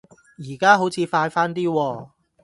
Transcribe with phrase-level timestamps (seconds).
[0.39, 2.09] 而家好似快返啲喎